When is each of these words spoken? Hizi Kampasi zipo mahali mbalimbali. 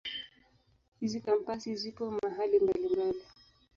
Hizi 0.99 1.19
Kampasi 1.21 1.75
zipo 1.75 2.11
mahali 2.11 2.59
mbalimbali. 2.59 3.21